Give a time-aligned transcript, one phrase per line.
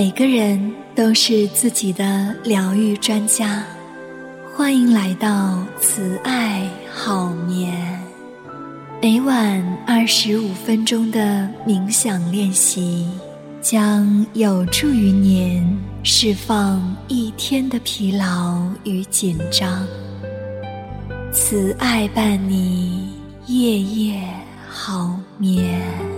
[0.00, 3.62] 每个人都是自己的疗愈专家，
[4.56, 8.00] 欢迎来到慈爱好眠。
[9.02, 13.06] 每晚二十五分钟的冥想练习，
[13.60, 19.86] 将有助于您释放一天的疲劳与紧张。
[21.30, 23.10] 慈爱伴你
[23.48, 24.26] 夜夜
[24.66, 26.09] 好眠。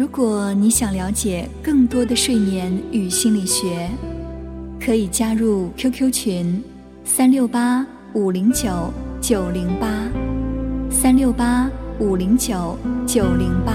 [0.00, 3.86] 如果你想了解更多的睡眠与心理学，
[4.82, 6.64] 可以加入 QQ 群：
[7.04, 10.08] 三六八五零九九零八，
[10.90, 13.74] 三六八五零九九零八。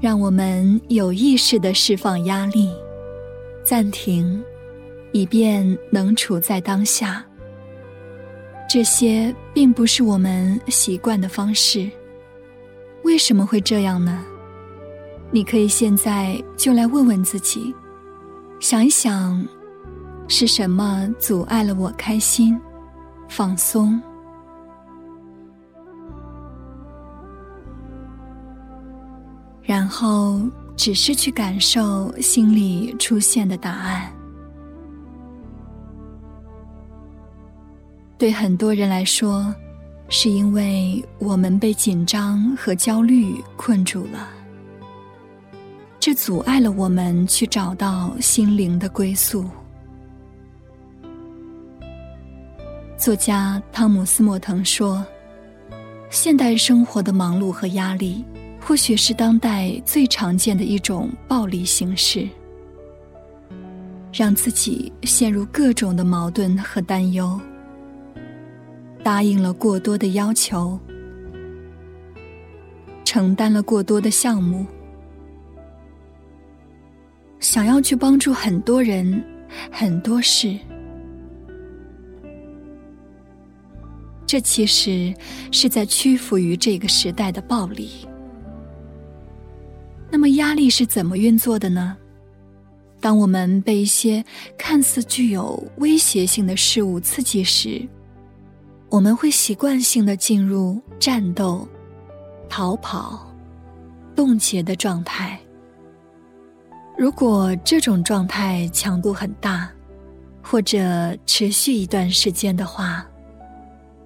[0.00, 2.70] 让我们有意识的释放压力，
[3.64, 4.40] 暂停，
[5.10, 7.24] 以便能处在当下。
[8.74, 11.88] 这些并不是我们习惯的方式。
[13.04, 14.24] 为什么会这样呢？
[15.30, 17.72] 你可以现在就来问问自己，
[18.58, 19.46] 想一想，
[20.26, 22.60] 是什么阻碍了我开心、
[23.28, 24.02] 放松？
[29.62, 30.40] 然后，
[30.74, 34.12] 只是去感受心里出现的答案。
[38.24, 39.54] 对很多人来说，
[40.08, 44.30] 是因为我们被紧张和焦虑困住了，
[46.00, 49.44] 这阻碍了我们去找到心灵的归宿。
[52.96, 55.04] 作家汤姆斯·莫腾说
[56.08, 58.24] ：“现代生活的忙碌和压力。”
[58.58, 62.26] 或许是当代最常见的一种暴力形式，
[64.10, 67.38] 让自己陷入各种的矛盾和担忧，
[69.04, 70.80] 答应了过多的要求，
[73.04, 74.66] 承担了过多的项目，
[77.38, 79.22] 想要去帮助很多人、
[79.70, 80.58] 很多事，
[84.24, 85.12] 这其实
[85.52, 87.90] 是在屈服于这个时代的暴力。
[90.10, 91.94] 那么压力是怎么运作的呢？
[93.02, 94.24] 当我们被一些
[94.56, 97.86] 看似具有威胁性的事物刺激时，
[98.94, 101.66] 我们会习惯性的进入战斗、
[102.48, 103.28] 逃跑、
[104.14, 105.36] 冻结的状态。
[106.96, 109.68] 如果这种状态强度很大，
[110.40, 110.78] 或者
[111.26, 113.04] 持续一段时间的话，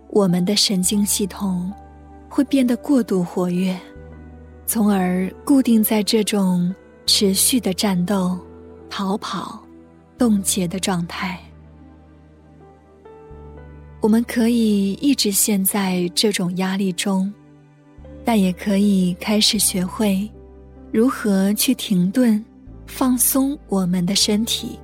[0.08, 1.70] 我们的神经系统
[2.26, 3.78] 会变得过度活跃。
[4.64, 6.74] 从而固定在这种
[7.04, 8.38] 持续的战斗、
[8.88, 9.62] 逃跑、
[10.16, 11.38] 冻结的状态。
[14.00, 17.32] 我们可以一直陷在这种压力中，
[18.24, 20.30] 但也可以开始学会
[20.92, 22.44] 如何去停顿、
[22.86, 24.78] 放松我们的身体，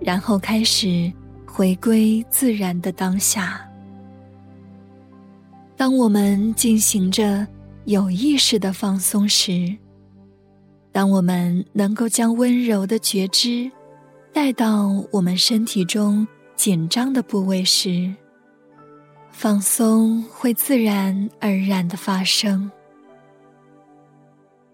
[0.00, 1.12] 然后开始
[1.46, 3.60] 回归自然的当下。
[5.76, 7.46] 当我们进行着。
[7.86, 9.76] 有意识的放松时，
[10.92, 13.68] 当我们能够将温柔的觉知
[14.32, 16.24] 带到我们身体中
[16.62, 18.14] 紧张的部位时，
[19.32, 22.70] 放松会自然而然的发生。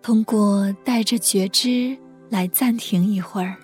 [0.02, 1.96] 通过带着觉知
[2.28, 3.56] 来暂停一会儿，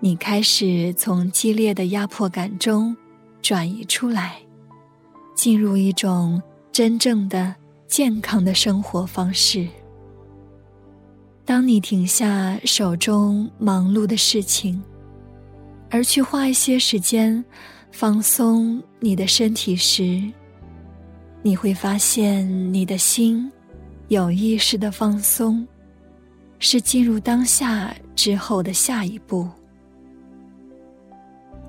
[0.00, 2.96] 你开始从激烈的压迫感中
[3.42, 4.40] 转移出来，
[5.34, 6.42] 进入一种
[6.72, 7.54] 真正的。
[7.86, 9.68] 健康的生活方式。
[11.44, 14.82] 当你停下手中忙碌的事情，
[15.90, 17.44] 而去花一些时间
[17.90, 20.22] 放松你的身体时，
[21.42, 23.50] 你会发现你的心
[24.08, 25.66] 有意识的放松，
[26.58, 29.48] 是进入当下之后的下一步。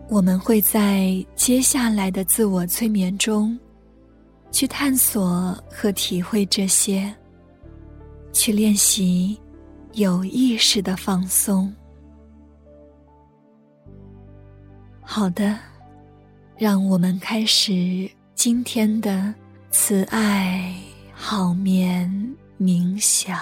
[0.10, 3.58] 我们会在接下来的自我催眠中。
[4.50, 7.14] 去探索和体会这些，
[8.32, 9.38] 去练习
[9.92, 11.72] 有意识的放松。
[15.10, 15.58] 好的，
[16.58, 19.34] 让我们开始今天的
[19.72, 20.76] 慈爱
[21.14, 22.12] 好眠
[22.60, 23.40] 冥想。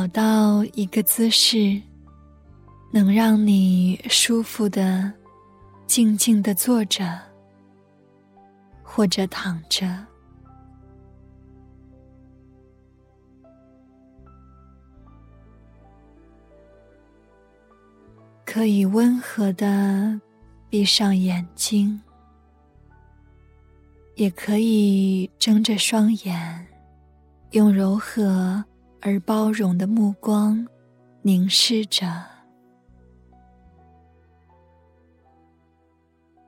[0.00, 1.78] 找到一个姿势，
[2.90, 5.12] 能让你舒服的、
[5.86, 7.20] 静静的坐着，
[8.82, 10.06] 或者躺着，
[18.46, 20.18] 可以温和的
[20.70, 22.00] 闭上眼睛，
[24.14, 26.66] 也可以睁着双眼，
[27.50, 28.64] 用柔和。
[29.02, 30.66] 而包容的目光
[31.22, 32.06] 凝视着，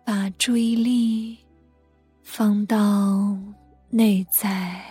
[0.05, 1.39] 把注意力
[2.23, 3.35] 放到
[3.89, 4.85] 内在，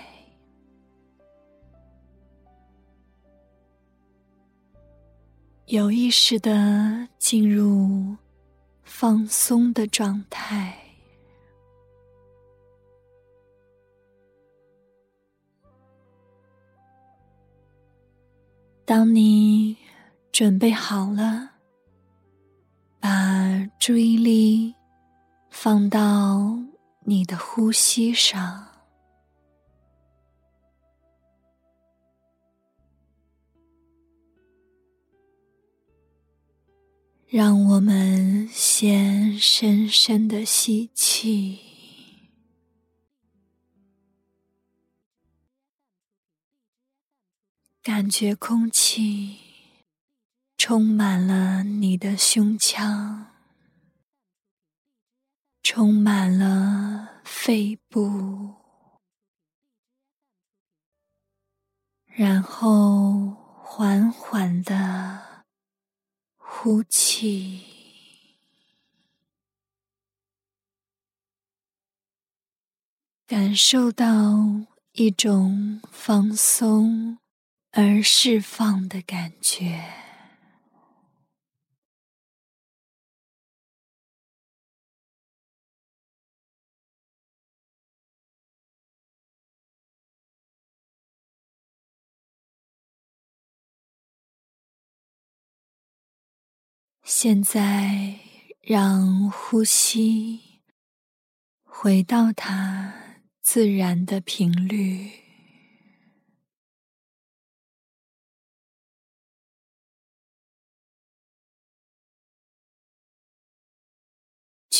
[5.67, 8.17] 有意识的进入
[8.81, 10.80] 放松的状态。
[18.91, 19.77] 当你
[20.33, 21.51] 准备好了，
[22.99, 24.75] 把注意力
[25.49, 26.59] 放到
[27.05, 28.67] 你的呼吸上，
[37.27, 41.70] 让我们先深深的吸气。
[47.83, 49.39] 感觉空气
[50.55, 53.33] 充满了你的胸腔，
[55.63, 58.53] 充满了肺部，
[62.05, 63.31] 然后
[63.63, 65.45] 缓缓的
[66.37, 67.63] 呼气，
[73.25, 77.17] 感受到一种放松。
[77.71, 79.81] 而释放的感觉。
[97.03, 98.19] 现在，
[98.61, 100.61] 让呼吸
[101.63, 102.93] 回到它
[103.41, 105.30] 自然的频率。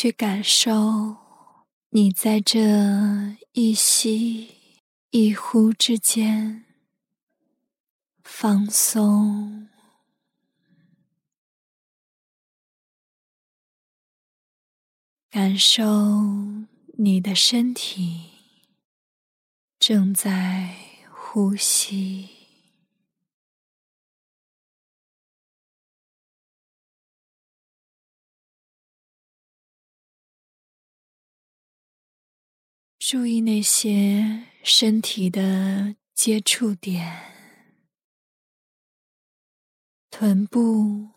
[0.02, 1.16] 去感受
[1.90, 2.58] 你在这
[3.52, 4.48] 一吸
[5.10, 6.64] 一呼之间
[8.24, 9.68] 放松，
[15.30, 15.84] 感受
[16.98, 18.32] 你的身体
[19.78, 20.74] 正在
[21.08, 22.41] 呼吸。
[33.12, 37.30] 注意那些身体的接触点，
[40.10, 41.10] 臀部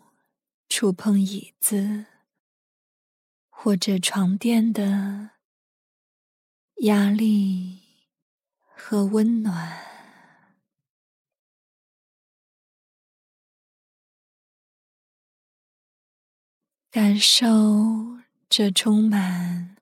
[0.68, 2.04] 触碰椅子
[3.48, 5.30] 或者床垫的
[6.82, 7.80] 压力
[8.60, 9.78] 和温暖，
[16.90, 18.18] 感受
[18.50, 19.75] 这充满。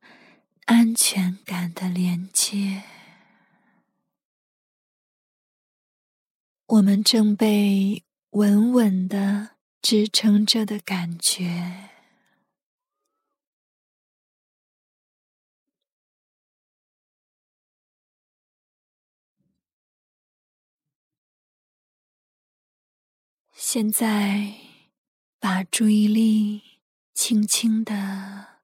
[0.66, 2.82] 安全感的连接，
[6.66, 11.90] 我们正被稳稳的支撑着的感觉。
[23.52, 24.54] 现在，
[25.38, 26.62] 把注意力
[27.12, 28.60] 轻轻的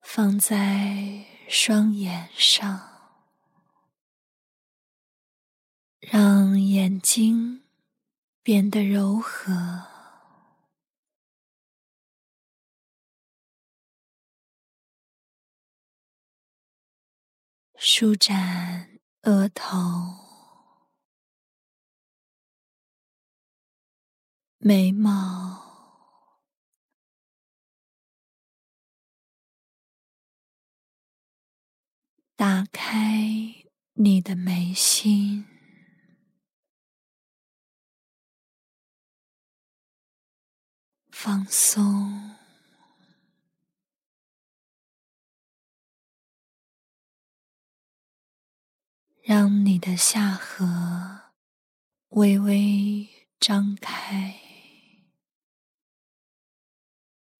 [0.00, 1.35] 放在。
[1.48, 2.90] 双眼上，
[6.00, 7.62] 让眼睛
[8.42, 9.86] 变得柔和，
[17.76, 19.68] 舒展额头、
[24.58, 25.65] 眉毛。
[32.36, 33.64] 打开
[33.94, 35.46] 你的眉心，
[41.10, 42.36] 放松，
[49.22, 51.32] 让你的下颌
[52.10, 53.08] 微微
[53.40, 54.38] 张开，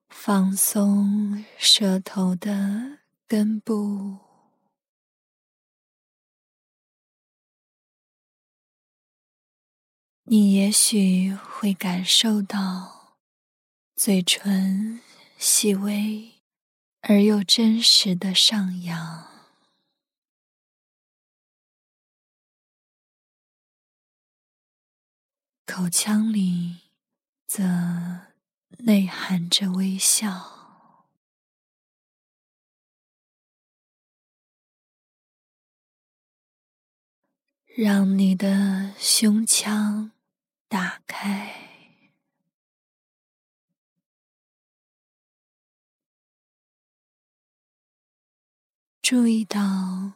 [0.09, 4.26] 放松舌头的根部。
[10.29, 13.17] 你也许会感受到
[13.95, 15.01] 嘴唇
[15.39, 16.43] 细微
[17.03, 19.25] 而又真实的上扬。
[25.65, 26.81] 口腔里
[27.47, 27.63] 则
[28.79, 31.09] 内含着微笑，
[37.65, 40.11] 让你的胸腔
[49.09, 50.15] 注意到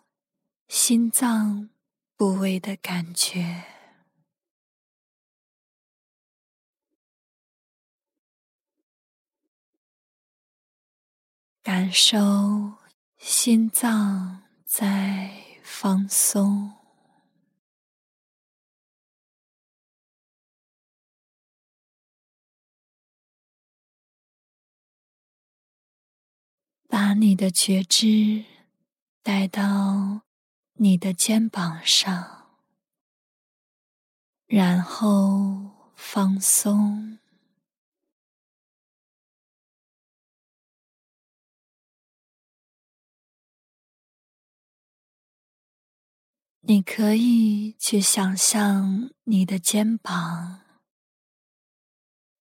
[0.67, 1.71] 心脏
[2.17, 3.65] 部位的感觉。
[11.63, 12.79] 感受
[13.17, 16.73] 心脏在放松，
[26.89, 28.50] 把你的觉知
[29.33, 30.23] 带到
[30.73, 32.49] 你的肩膀上，
[34.47, 37.21] 然后放松。
[46.63, 50.63] 你可以去想象你的肩膀，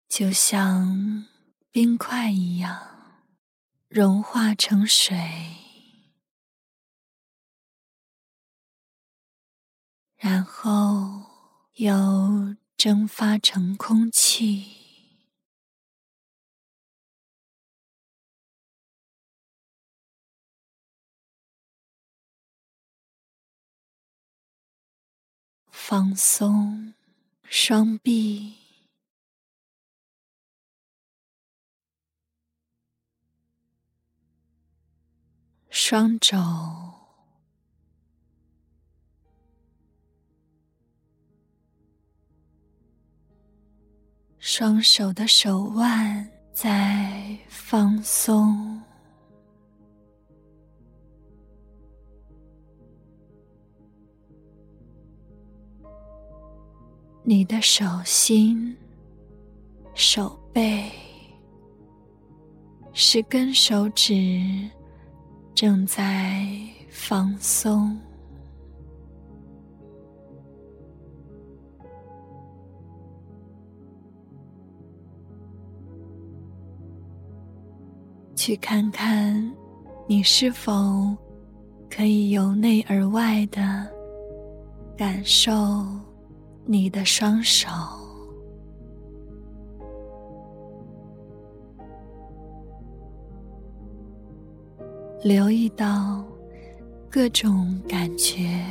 [0.07, 1.25] 就像
[1.71, 3.25] 冰块一样
[3.89, 5.64] 融化成水，
[10.25, 11.21] 然后
[11.75, 14.65] 又蒸发成空气。
[25.71, 26.95] 放松
[27.47, 28.55] 双臂、
[35.69, 36.94] 双肘、
[44.47, 48.79] 双手的手腕在放松。
[57.23, 58.77] 你的手心、
[59.95, 60.91] 手背，
[62.93, 64.15] 十根手指
[65.55, 66.47] 正在
[66.91, 67.99] 放松。
[78.35, 79.53] 去看看，
[80.07, 81.17] 你是否
[81.89, 83.87] 可以由内而外的
[84.97, 85.53] 感受。
[86.67, 87.69] 你的双手，
[95.23, 96.25] 留意到
[97.11, 98.65] 各种感觉，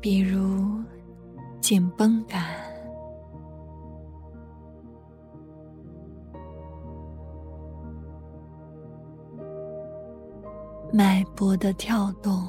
[0.00, 0.80] 比如
[1.60, 2.44] 紧绷感、
[11.38, 12.48] 搏的跳动。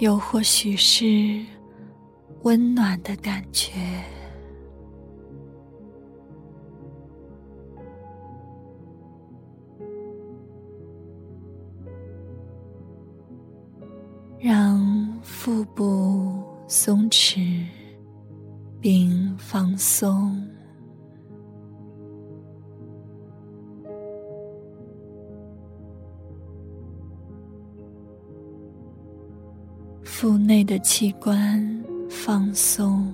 [0.00, 1.42] 又或许是
[2.42, 3.72] 温暖的感觉，
[15.44, 17.66] 腹部松弛
[18.80, 20.42] 并放松。
[30.02, 33.12] 腹内的器官放松，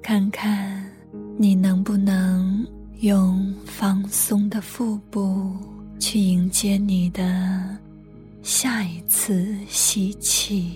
[0.00, 0.88] 看看
[1.36, 2.64] 你能不能
[3.00, 5.56] 用放松的腹部
[5.98, 7.76] 去迎接你的
[8.42, 10.72] 下一次吸气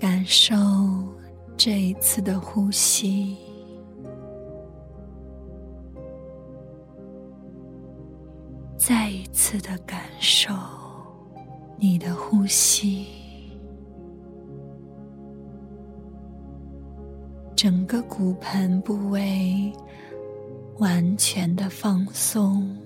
[0.00, 0.54] 感受
[1.56, 3.36] 这一次的呼吸。
[8.76, 10.52] 再一次的感受
[11.78, 13.21] 你的呼吸。
[17.62, 19.72] 整个骨盆部位
[20.78, 22.76] 完全的放松。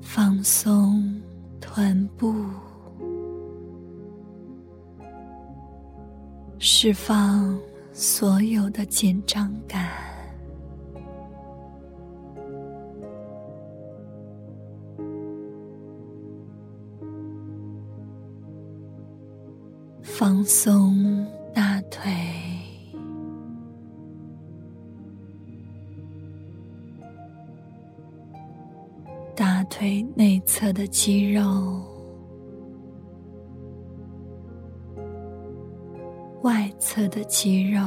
[0.00, 1.20] 放松
[1.60, 2.32] 臀部，
[6.60, 7.58] 释放
[7.92, 9.90] 所有的紧张感，
[20.42, 22.10] 放松大腿。
[29.36, 31.80] 大腿内侧的肌肉，
[36.42, 37.80] 外侧的肌肉，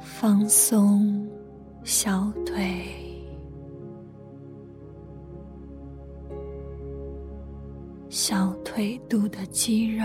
[0.00, 1.28] 放松
[1.84, 3.05] 小腿，
[8.28, 10.04] 小腿肚的肌肉。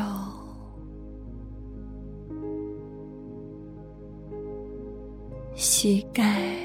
[5.55, 6.55] 膝盖，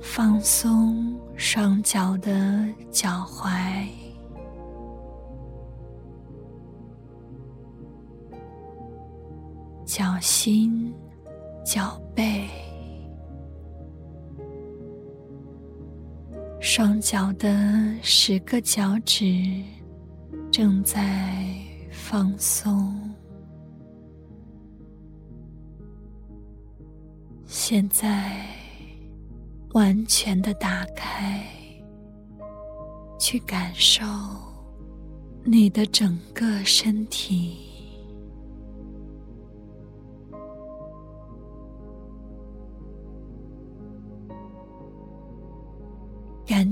[0.00, 3.86] 放松双脚的脚踝、
[9.84, 10.94] 脚心、
[11.62, 12.48] 脚背，
[16.66, 19.62] 双脚的十个脚趾
[20.50, 21.44] 正在。
[21.90, 22.92] 放松。
[27.46, 28.46] 现在，
[29.70, 31.44] 完全的打开，
[33.18, 34.04] 去感受
[35.44, 37.73] 你的整个身体，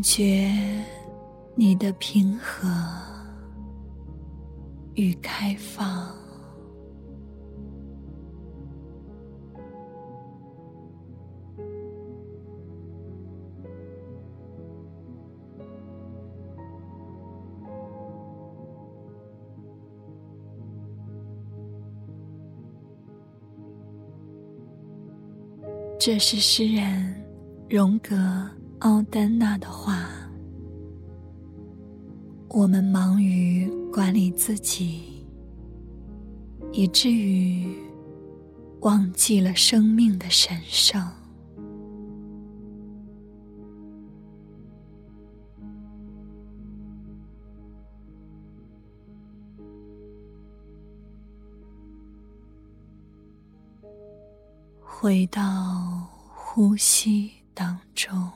[0.02, 0.52] 觉
[1.54, 2.68] 你的平和。
[4.94, 6.14] 与开放，
[25.98, 27.14] 这是诗人
[27.70, 28.14] 荣格
[28.82, 30.08] 奥丹娜的话。
[32.48, 35.24] 我们忙于管理自己，
[36.72, 37.64] 以至于
[38.80, 41.00] 忘记了生命的神圣。
[54.80, 55.40] 回到
[56.34, 58.30] 呼吸当中。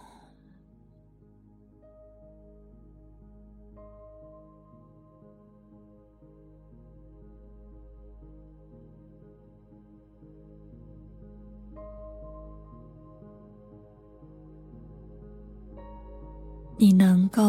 [16.79, 17.43] 你能够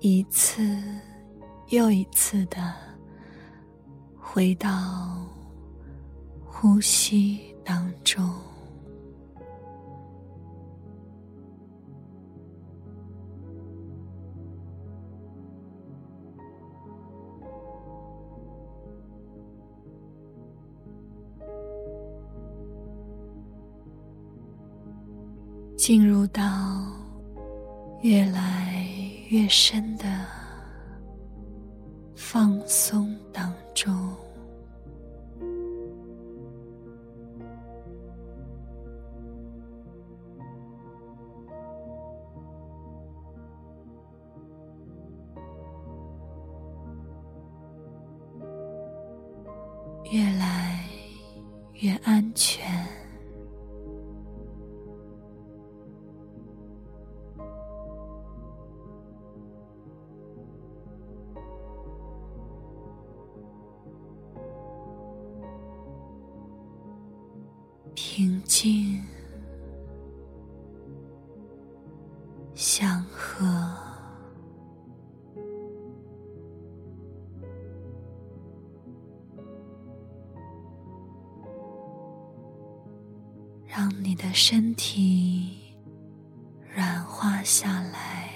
[0.00, 0.62] 一次
[1.68, 2.74] 又一次的
[4.18, 4.68] 回到
[6.46, 8.26] 呼吸当中，
[25.76, 26.79] 进入到。
[28.02, 28.86] 越来
[29.28, 30.04] 越深的
[32.16, 33.94] 放松当中，
[50.10, 50.82] 越来
[51.74, 52.89] 越安全。
[84.82, 85.74] 体
[86.74, 88.32] 软化下来。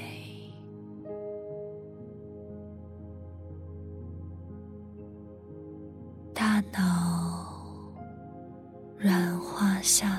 [6.35, 7.65] 大脑
[8.99, 10.14] 软化下